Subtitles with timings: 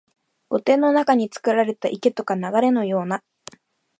[0.49, 3.23] 御殿の中につくられた池とか流れのような、